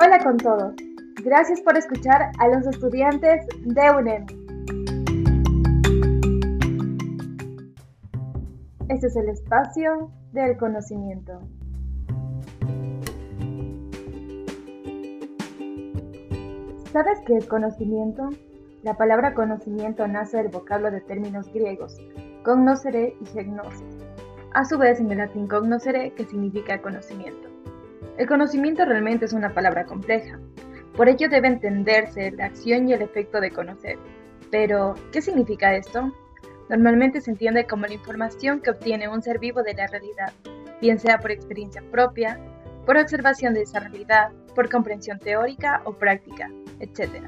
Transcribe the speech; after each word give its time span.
Hola 0.00 0.18
con 0.22 0.36
todos. 0.36 0.74
Gracias 1.24 1.60
por 1.60 1.76
escuchar 1.76 2.30
a 2.38 2.48
los 2.48 2.66
estudiantes 2.66 3.46
de 3.64 3.90
UNEM. 3.90 4.26
Este 8.88 9.06
es 9.08 9.16
el 9.16 9.28
espacio 9.28 10.10
del 10.32 10.56
conocimiento. 10.56 11.40
¿Sabes 16.92 17.18
qué 17.26 17.36
es 17.36 17.46
conocimiento? 17.46 18.30
La 18.82 18.94
palabra 18.94 19.34
conocimiento 19.34 20.06
nace 20.08 20.38
del 20.38 20.48
vocablo 20.48 20.90
de 20.90 21.00
términos 21.00 21.52
griegos, 21.52 21.96
cognoscere 22.44 23.14
y 23.20 23.26
gegnosis. 23.26 23.96
A 24.54 24.64
su 24.64 24.78
vez, 24.78 25.00
en 25.00 25.10
el 25.10 25.18
latín 25.18 25.46
cognoscere, 25.48 26.14
que 26.14 26.24
significa 26.24 26.80
conocimiento. 26.80 27.47
El 28.18 28.26
conocimiento 28.26 28.84
realmente 28.84 29.26
es 29.26 29.32
una 29.32 29.54
palabra 29.54 29.84
compleja. 29.84 30.40
Por 30.96 31.08
ello 31.08 31.28
debe 31.28 31.46
entenderse 31.46 32.32
la 32.32 32.46
acción 32.46 32.88
y 32.88 32.92
el 32.92 33.00
efecto 33.00 33.40
de 33.40 33.52
conocer. 33.52 33.96
Pero, 34.50 34.94
¿qué 35.12 35.22
significa 35.22 35.76
esto? 35.76 36.12
Normalmente 36.68 37.20
se 37.20 37.30
entiende 37.30 37.66
como 37.66 37.86
la 37.86 37.94
información 37.94 38.60
que 38.60 38.70
obtiene 38.70 39.08
un 39.08 39.22
ser 39.22 39.38
vivo 39.38 39.62
de 39.62 39.74
la 39.74 39.86
realidad, 39.86 40.32
bien 40.80 40.98
sea 40.98 41.18
por 41.18 41.30
experiencia 41.30 41.80
propia, 41.92 42.40
por 42.84 42.96
observación 42.96 43.54
de 43.54 43.62
esa 43.62 43.78
realidad, 43.78 44.32
por 44.52 44.68
comprensión 44.68 45.20
teórica 45.20 45.82
o 45.84 45.92
práctica, 45.92 46.50
etc. 46.80 47.22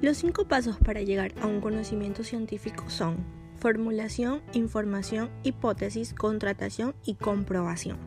Los 0.00 0.18
cinco 0.18 0.44
pasos 0.46 0.78
para 0.78 1.02
llegar 1.02 1.32
a 1.42 1.48
un 1.48 1.60
conocimiento 1.60 2.22
científico 2.22 2.84
son 2.88 3.16
formulación, 3.56 4.42
información, 4.52 5.28
hipótesis, 5.42 6.14
contratación 6.14 6.94
y 7.04 7.16
comprobación. 7.16 7.98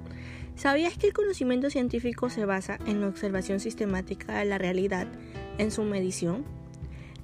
¿Sabías 0.55 0.97
que 0.97 1.07
el 1.07 1.13
conocimiento 1.13 1.69
científico 1.69 2.29
se 2.29 2.45
basa 2.45 2.77
en 2.85 3.01
la 3.01 3.07
observación 3.07 3.59
sistemática 3.59 4.37
de 4.37 4.45
la 4.45 4.57
realidad, 4.57 5.07
en 5.57 5.71
su 5.71 5.83
medición? 5.83 6.45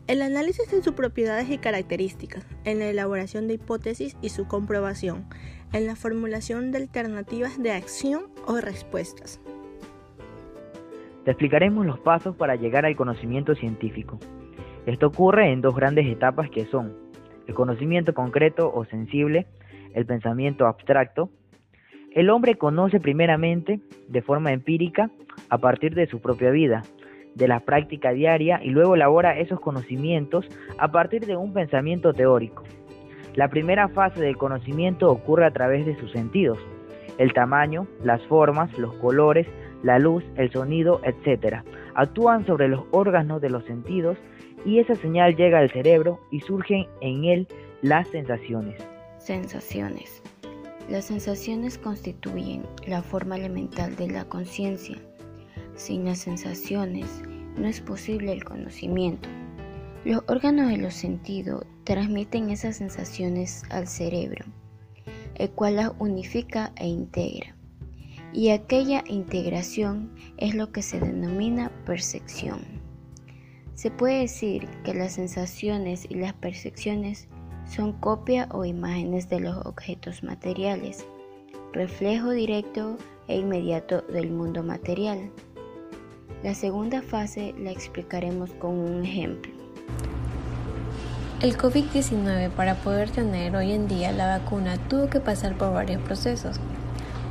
El 0.07 0.23
análisis 0.23 0.69
de 0.71 0.81
sus 0.81 0.93
propiedades 0.93 1.49
y 1.51 1.59
características, 1.59 2.43
en 2.65 2.79
la 2.79 2.89
elaboración 2.89 3.47
de 3.47 3.53
hipótesis 3.53 4.17
y 4.21 4.29
su 4.29 4.47
comprobación, 4.47 5.25
en 5.71 5.85
la 5.85 5.95
formulación 5.95 6.71
de 6.71 6.79
alternativas 6.79 7.61
de 7.61 7.71
acción 7.71 8.23
o 8.47 8.59
respuestas. 8.59 9.39
Te 11.25 11.31
explicaremos 11.31 11.85
los 11.85 11.99
pasos 11.99 12.35
para 12.35 12.55
llegar 12.55 12.85
al 12.85 12.95
conocimiento 12.95 13.53
científico. 13.53 14.17
Esto 14.87 15.07
ocurre 15.07 15.51
en 15.51 15.61
dos 15.61 15.75
grandes 15.75 16.07
etapas 16.07 16.49
que 16.49 16.65
son 16.65 16.97
el 17.45 17.53
conocimiento 17.53 18.15
concreto 18.15 18.71
o 18.73 18.85
sensible, 18.85 19.45
el 19.93 20.07
pensamiento 20.07 20.65
abstracto. 20.65 21.29
El 22.11 22.29
hombre 22.29 22.55
conoce 22.55 22.99
primeramente 22.99 23.79
de 24.07 24.21
forma 24.21 24.51
empírica 24.51 25.11
a 25.49 25.59
partir 25.59 25.93
de 25.93 26.07
su 26.07 26.19
propia 26.19 26.49
vida, 26.49 26.83
de 27.35 27.47
la 27.47 27.59
práctica 27.59 28.11
diaria 28.11 28.59
y 28.63 28.69
luego 28.69 28.95
elabora 28.95 29.37
esos 29.37 29.59
conocimientos 29.59 30.45
a 30.79 30.91
partir 30.91 31.25
de 31.25 31.35
un 31.35 31.53
pensamiento 31.53 32.13
teórico. 32.13 32.63
La 33.35 33.47
primera 33.47 33.87
fase 33.89 34.21
del 34.21 34.37
conocimiento 34.37 35.11
ocurre 35.11 35.45
a 35.45 35.51
través 35.51 35.85
de 35.85 35.95
sus 35.97 36.11
sentidos, 36.11 36.57
el 37.19 37.31
tamaño, 37.33 37.87
las 38.03 38.21
formas, 38.23 38.75
los 38.77 38.95
colores, 38.95 39.45
la 39.83 39.99
luz, 39.99 40.23
el 40.35 40.51
sonido, 40.51 41.01
etc. 41.03 41.57
Actúan 41.93 42.45
sobre 42.45 42.67
los 42.67 42.85
órganos 42.91 43.39
de 43.39 43.49
los 43.49 43.63
sentidos 43.65 44.17
y 44.65 44.79
esa 44.79 44.95
señal 44.95 45.35
llega 45.35 45.59
al 45.59 45.69
cerebro 45.69 46.19
y 46.31 46.39
surgen 46.41 46.87
en 47.01 47.25
él 47.25 47.47
las 47.81 48.07
sensaciones. 48.07 48.75
Sensaciones. 49.19 50.23
Las 50.89 51.05
sensaciones 51.05 51.77
constituyen 51.77 52.65
la 52.87 53.03
forma 53.03 53.37
elemental 53.37 53.95
de 53.95 54.09
la 54.09 54.25
conciencia. 54.25 54.97
Sin 55.75 56.05
las 56.05 56.17
sensaciones 56.17 57.05
no 57.55 57.67
es 57.67 57.79
posible 57.79 58.33
el 58.33 58.43
conocimiento. 58.43 59.29
Los 60.03 60.23
órganos 60.27 60.71
de 60.71 60.77
los 60.77 60.95
sentidos 60.95 61.63
transmiten 61.83 62.49
esas 62.49 62.77
sensaciones 62.77 63.61
al 63.69 63.87
cerebro, 63.87 64.45
el 65.35 65.51
cual 65.51 65.75
las 65.75 65.91
unifica 65.99 66.73
e 66.75 66.87
integra. 66.87 67.55
Y 68.33 68.49
aquella 68.49 69.03
integración 69.05 70.11
es 70.37 70.55
lo 70.55 70.71
que 70.71 70.81
se 70.81 70.99
denomina 70.99 71.71
percepción. 71.85 72.61
Se 73.75 73.91
puede 73.91 74.21
decir 74.21 74.67
que 74.83 74.95
las 74.95 75.13
sensaciones 75.13 76.07
y 76.09 76.15
las 76.15 76.33
percepciones 76.33 77.27
son 77.69 77.93
copia 77.93 78.47
o 78.51 78.65
imágenes 78.65 79.29
de 79.29 79.39
los 79.39 79.65
objetos 79.65 80.23
materiales, 80.23 81.05
reflejo 81.71 82.31
directo 82.31 82.97
e 83.27 83.37
inmediato 83.37 84.01
del 84.01 84.31
mundo 84.31 84.63
material. 84.63 85.31
La 86.43 86.55
segunda 86.55 87.01
fase 87.01 87.53
la 87.59 87.71
explicaremos 87.71 88.51
con 88.51 88.71
un 88.71 89.05
ejemplo. 89.05 89.51
El 91.41 91.57
COVID-19 91.57 92.49
para 92.49 92.75
poder 92.75 93.11
tener 93.11 93.55
hoy 93.55 93.71
en 93.71 93.87
día 93.87 94.11
la 94.11 94.39
vacuna 94.39 94.77
tuvo 94.89 95.09
que 95.09 95.19
pasar 95.19 95.57
por 95.57 95.73
varios 95.73 96.01
procesos. 96.01 96.59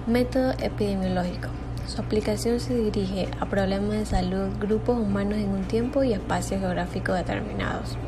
Método 0.06 0.52
epidemiológico. 0.62 1.48
Su 1.86 2.00
aplicación 2.00 2.60
se 2.60 2.74
dirige 2.74 3.28
a 3.40 3.46
problemas 3.46 3.98
de 3.98 4.06
salud, 4.06 4.48
grupos 4.60 4.98
humanos 4.98 5.38
en 5.38 5.50
un 5.50 5.64
tiempo 5.64 6.04
y 6.04 6.12
espacios 6.12 6.60
geográficos 6.60 7.16
determinados. 7.16 7.98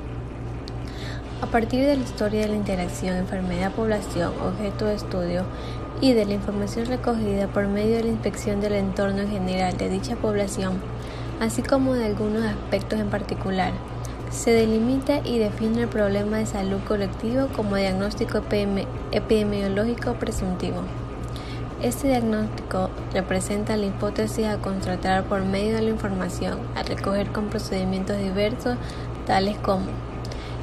A 1.42 1.46
partir 1.46 1.86
de 1.86 1.96
la 1.96 2.02
historia 2.02 2.42
de 2.42 2.48
la 2.48 2.56
interacción 2.56 3.16
enfermedad-población, 3.16 4.34
objeto 4.46 4.84
de 4.84 4.94
estudio 4.94 5.44
y 6.02 6.12
de 6.12 6.26
la 6.26 6.34
información 6.34 6.84
recogida 6.84 7.48
por 7.48 7.66
medio 7.66 7.96
de 7.96 8.04
la 8.04 8.10
inspección 8.10 8.60
del 8.60 8.74
entorno 8.74 9.22
en 9.22 9.30
general 9.30 9.74
de 9.78 9.88
dicha 9.88 10.16
población, 10.16 10.74
así 11.40 11.62
como 11.62 11.94
de 11.94 12.04
algunos 12.04 12.44
aspectos 12.44 13.00
en 13.00 13.08
particular, 13.08 13.72
se 14.30 14.50
delimita 14.50 15.20
y 15.24 15.38
define 15.38 15.82
el 15.82 15.88
problema 15.88 16.36
de 16.36 16.46
salud 16.46 16.80
colectivo 16.86 17.48
como 17.56 17.76
diagnóstico 17.76 18.42
epidemiológico 19.10 20.14
presuntivo. 20.14 20.82
Este 21.82 22.08
diagnóstico 22.08 22.90
representa 23.14 23.78
la 23.78 23.86
hipótesis 23.86 24.44
a 24.44 24.58
contratar 24.58 25.24
por 25.24 25.42
medio 25.46 25.74
de 25.74 25.82
la 25.82 25.90
información, 25.90 26.60
a 26.76 26.82
recoger 26.82 27.32
con 27.32 27.46
procedimientos 27.46 28.18
diversos, 28.18 28.76
tales 29.26 29.56
como 29.56 30.09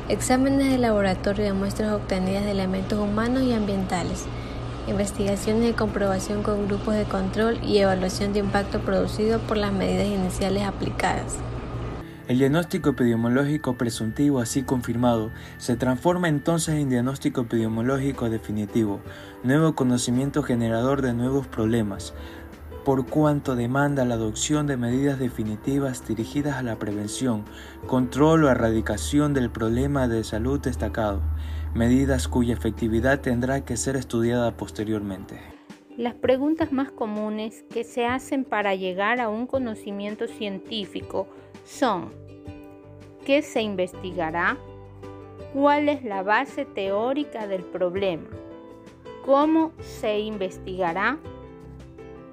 exámenes 0.09 0.71
de 0.71 0.77
laboratorio 0.77 1.43
de 1.43 1.53
muestras 1.53 1.91
obtenidas 1.91 2.45
de 2.45 2.51
elementos 2.51 2.99
humanos 2.99 3.43
y 3.43 3.53
ambientales, 3.53 4.25
investigaciones 4.87 5.63
de 5.63 5.73
comprobación 5.73 6.43
con 6.43 6.67
grupos 6.67 6.95
de 6.95 7.03
control 7.03 7.59
y 7.63 7.79
evaluación 7.79 8.31
de 8.31 8.39
impacto 8.39 8.79
producido 8.79 9.39
por 9.39 9.57
las 9.57 9.73
medidas 9.73 10.07
iniciales 10.07 10.63
aplicadas. 10.63 11.35
El 12.27 12.39
diagnóstico 12.39 12.89
epidemiológico 12.89 13.77
presuntivo 13.77 14.39
así 14.39 14.61
confirmado 14.61 15.31
se 15.57 15.77
transforma 15.77 16.27
entonces 16.27 16.75
en 16.75 16.89
diagnóstico 16.89 17.41
epidemiológico 17.41 18.29
definitivo, 18.29 18.99
nuevo 19.43 19.75
conocimiento 19.75 20.43
generador 20.43 21.01
de 21.01 21.13
nuevos 21.13 21.47
problemas, 21.47 22.13
por 22.87 23.05
cuanto 23.05 23.57
demanda 23.57 24.05
la 24.05 24.13
adopción 24.13 24.65
de 24.65 24.77
medidas 24.77 25.19
definitivas 25.19 26.07
dirigidas 26.07 26.55
a 26.55 26.63
la 26.63 26.79
prevención, 26.79 27.43
control 27.85 28.45
o 28.45 28.49
erradicación 28.49 29.33
del 29.33 29.49
problema 29.49 30.07
de 30.07 30.23
salud 30.23 30.61
destacado, 30.61 31.21
medidas 31.75 32.29
cuya 32.29 32.53
efectividad 32.53 33.19
tendrá 33.19 33.65
que 33.65 33.75
ser 33.75 33.97
estudiada 33.97 34.55
posteriormente. 34.55 35.37
Las 35.97 36.13
preguntas 36.13 36.71
más 36.71 36.89
comunes 36.89 37.65
que 37.69 37.83
se 37.83 38.05
hacen 38.05 38.45
para 38.45 38.73
llegar 38.73 39.19
a 39.19 39.27
un 39.27 39.47
conocimiento 39.47 40.25
científico 40.29 41.27
son 41.65 42.13
¿qué 43.25 43.41
se 43.41 43.61
investigará? 43.63 44.57
¿Cuál 45.53 45.89
es 45.89 46.05
la 46.05 46.23
base 46.23 46.63
teórica 46.63 47.47
del 47.47 47.63
problema? 47.63 48.29
¿Cómo 49.25 49.73
se 49.81 50.19
investigará? 50.19 51.17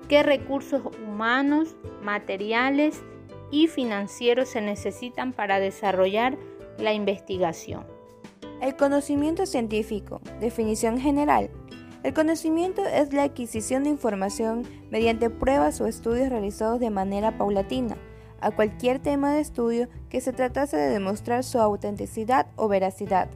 ¿Qué 0.08 0.22
recursos 0.22 0.82
humanos, 1.06 1.76
materiales 2.02 3.02
y 3.50 3.68
financieros 3.68 4.50
se 4.50 4.60
necesitan 4.60 5.32
para 5.32 5.60
desarrollar 5.60 6.36
la 6.78 6.92
investigación? 6.92 7.84
El 8.60 8.76
conocimiento 8.76 9.46
científico, 9.46 10.20
definición 10.40 10.98
general. 10.98 11.50
El 12.02 12.12
conocimiento 12.12 12.84
es 12.84 13.14
la 13.14 13.22
adquisición 13.22 13.84
de 13.84 13.90
información 13.90 14.62
mediante 14.90 15.30
pruebas 15.30 15.80
o 15.80 15.86
estudios 15.86 16.28
realizados 16.28 16.80
de 16.80 16.90
manera 16.90 17.38
paulatina 17.38 17.96
a 18.42 18.50
cualquier 18.50 18.98
tema 18.98 19.32
de 19.32 19.40
estudio 19.40 19.88
que 20.10 20.20
se 20.20 20.34
tratase 20.34 20.76
de 20.76 20.90
demostrar 20.90 21.44
su 21.44 21.58
autenticidad 21.58 22.48
o 22.56 22.68
veracidad. 22.68 23.30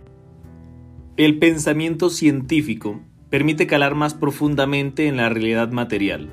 El 1.16 1.38
pensamiento 1.38 2.10
científico 2.10 3.00
permite 3.30 3.66
calar 3.66 3.94
más 3.94 4.12
profundamente 4.12 5.08
en 5.08 5.16
la 5.16 5.30
realidad 5.30 5.70
material. 5.70 6.30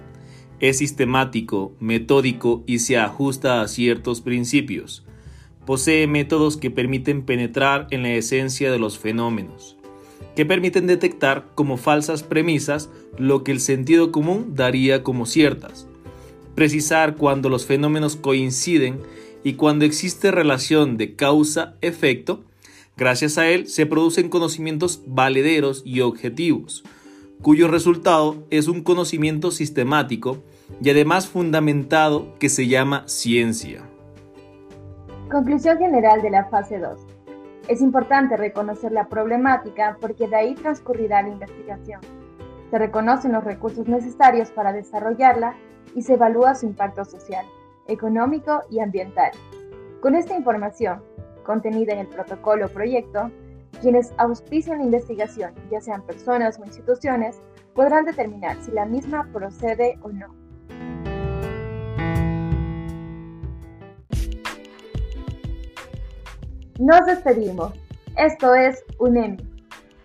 Es 0.60 0.78
sistemático, 0.78 1.74
metódico 1.80 2.64
y 2.66 2.80
se 2.80 2.98
ajusta 2.98 3.62
a 3.62 3.68
ciertos 3.68 4.22
principios. 4.22 5.04
Posee 5.66 6.08
métodos 6.08 6.58
que 6.58 6.72
permiten 6.72 7.24
penetrar 7.24 7.88
en 7.92 8.04
la 8.04 8.12
esencia 8.12 8.72
de 8.72 8.80
los 8.80 8.98
fenómenos, 9.00 9.78
que 10.36 10.46
permiten 10.46 10.88
detectar 10.88 11.48
como 11.56 11.78
falsas 11.78 12.24
premisas 12.24 12.90
lo 13.18 13.44
que 13.44 13.52
el 13.52 13.60
sentido 13.60 14.12
común 14.12 14.54
daría 14.56 15.04
como 15.04 15.26
ciertas 15.26 15.88
precisar 16.56 17.18
cuando 17.18 17.50
los 17.50 17.66
fenómenos 17.66 18.16
coinciden 18.16 19.00
y 19.44 19.54
cuando 19.54 19.86
existe 19.86 20.32
relación 20.32 20.98
de 20.98 21.16
causa-efecto, 21.16 22.44
gracias 22.98 23.38
a 23.38 23.48
él 23.50 23.68
se 23.68 23.86
producen 23.86 24.30
conocimientos 24.30 25.02
valederos 25.06 25.84
y 25.86 26.00
objetivos, 26.00 26.84
cuyo 27.42 27.68
resultado 27.68 28.44
es 28.50 28.68
un 28.68 28.84
conocimiento 28.84 29.52
sistemático 29.52 30.38
y 30.82 30.90
además 30.90 31.28
fundamentado 31.28 32.34
que 32.40 32.50
se 32.50 32.68
llama 32.68 33.04
ciencia. 33.08 33.82
Conclusión 35.30 35.78
general 35.78 36.22
de 36.22 36.30
la 36.30 36.46
fase 36.46 36.80
2. 36.80 37.00
Es 37.68 37.82
importante 37.82 38.38
reconocer 38.38 38.92
la 38.92 39.08
problemática 39.08 39.98
porque 40.00 40.28
de 40.28 40.36
ahí 40.36 40.56
transcurrirá 40.56 41.24
la 41.24 41.30
investigación. 41.30 42.02
Se 42.70 42.78
reconocen 42.78 43.32
los 43.32 43.44
recursos 43.44 43.88
necesarios 43.88 44.50
para 44.52 44.72
desarrollarla 44.72 45.56
y 45.96 46.04
se 46.04 46.14
evalúa 46.14 46.56
su 46.56 46.68
impacto 46.68 47.06
social, 47.06 47.46
económico 47.88 48.62
y 48.70 48.80
ambiental. 48.80 49.32
Con 50.02 50.16
esta 50.16 50.36
información, 50.36 51.02
contenida 51.44 51.94
en 51.94 52.00
el 52.00 52.08
protocolo 52.08 52.68
proyecto, 52.70 53.32
quienes 53.82 54.14
auspician 54.18 54.80
la 54.80 54.86
investigación, 54.86 55.54
ya 55.72 55.82
sean 55.82 56.06
personas 56.06 56.60
o 56.60 56.66
instituciones, 56.66 57.42
podrán 57.74 58.06
determinar 58.06 58.58
si 58.62 58.72
la 58.72 58.86
misma 58.86 59.28
procede 59.32 59.98
o 60.02 60.10
no. 60.10 60.34
Nos 66.80 67.06
despedimos. 67.06 67.74
Esto 68.18 68.54
es 68.54 68.84
UNEMI, 69.00 69.38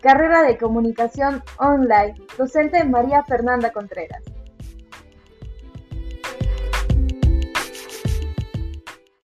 carrera 0.01 0.43
de 0.43 0.57
comunicación 0.57 1.43
online, 1.59 2.15
docente 2.39 2.85
María 2.85 3.25
Fernanda 3.25 3.73
Contreras. 3.73 4.30